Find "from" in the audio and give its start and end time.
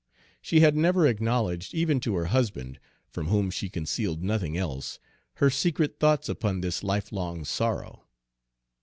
3.11-3.27